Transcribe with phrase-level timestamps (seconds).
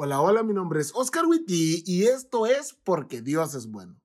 [0.00, 3.96] Hola, hola, mi nombre es Oscar Witty y esto es Porque Dios es bueno.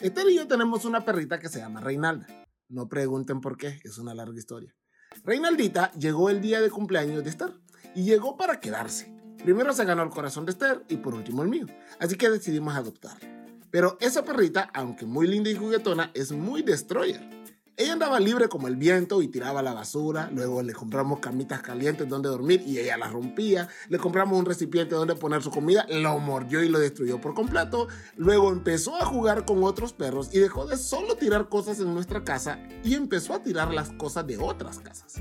[0.00, 2.26] Esther y yo tenemos una perrita que se llama Reinalda.
[2.68, 4.74] No pregunten por qué, es una larga historia.
[5.22, 7.54] Reinaldita llegó el día de cumpleaños de Esther
[7.94, 9.16] y llegó para quedarse.
[9.44, 11.66] Primero se ganó el corazón de Esther y por último el mío,
[12.00, 13.54] así que decidimos adoptarla.
[13.70, 17.38] Pero esa perrita, aunque muy linda y juguetona, es muy destroyer.
[17.80, 20.28] Ella andaba libre como el viento y tiraba la basura.
[20.34, 23.68] Luego le compramos camitas calientes donde dormir y ella las rompía.
[23.88, 27.86] Le compramos un recipiente donde poner su comida, lo mordió y lo destruyó por completo.
[28.16, 32.24] Luego empezó a jugar con otros perros y dejó de solo tirar cosas en nuestra
[32.24, 35.14] casa y empezó a tirar las cosas de otras casas.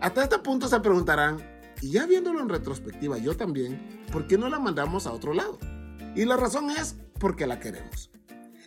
[0.00, 1.44] Hasta este punto se preguntarán,
[1.82, 5.58] y ya viéndolo en retrospectiva yo también, ¿por qué no la mandamos a otro lado?
[6.16, 8.10] Y la razón es porque la queremos.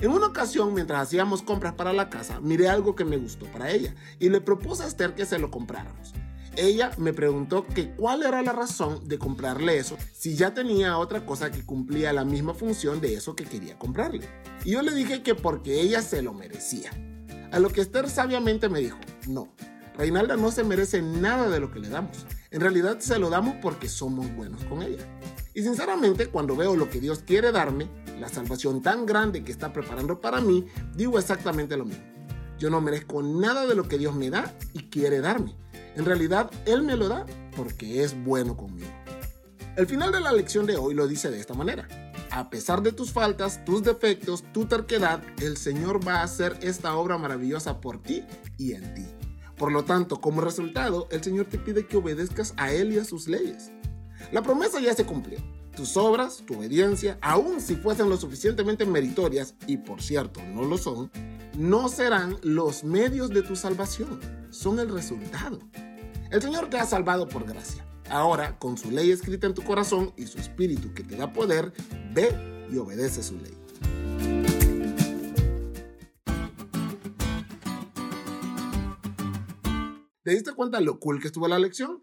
[0.00, 3.72] En una ocasión, mientras hacíamos compras para la casa, miré algo que me gustó para
[3.72, 6.14] ella y le propuse a Esther que se lo compráramos.
[6.54, 11.26] Ella me preguntó que cuál era la razón de comprarle eso si ya tenía otra
[11.26, 14.28] cosa que cumplía la misma función de eso que quería comprarle.
[14.64, 16.90] Y yo le dije que porque ella se lo merecía.
[17.50, 19.52] A lo que Esther sabiamente me dijo, no,
[19.96, 22.24] Reinalda no se merece nada de lo que le damos.
[22.52, 25.04] En realidad se lo damos porque somos buenos con ella.
[25.54, 27.88] Y sinceramente, cuando veo lo que Dios quiere darme,
[28.18, 32.04] la salvación tan grande que está preparando para mí, digo exactamente lo mismo.
[32.58, 35.54] Yo no merezco nada de lo que Dios me da y quiere darme.
[35.94, 37.24] En realidad, Él me lo da
[37.56, 38.90] porque es bueno conmigo.
[39.76, 41.86] El final de la lección de hoy lo dice de esta manera.
[42.30, 46.96] A pesar de tus faltas, tus defectos, tu terquedad, el Señor va a hacer esta
[46.96, 48.24] obra maravillosa por ti
[48.56, 49.06] y en ti.
[49.56, 53.04] Por lo tanto, como resultado, el Señor te pide que obedezcas a Él y a
[53.04, 53.70] sus leyes.
[54.32, 55.38] La promesa ya se cumplió.
[55.76, 60.76] Tus obras, tu obediencia, aun si fuesen lo suficientemente meritorias, y por cierto no lo
[60.76, 61.10] son,
[61.56, 65.58] no serán los medios de tu salvación, son el resultado.
[66.30, 67.84] El Señor te ha salvado por gracia.
[68.10, 71.72] Ahora, con su ley escrita en tu corazón y su espíritu que te da poder,
[72.12, 73.54] ve y obedece su ley.
[80.22, 82.02] ¿Te diste cuenta lo cool que estuvo la lección?